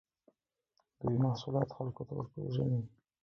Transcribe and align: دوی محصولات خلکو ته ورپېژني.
دوی 0.99 1.15
محصولات 1.25 1.69
خلکو 1.77 2.01
ته 2.07 2.13
ورپېژني. 2.15 2.81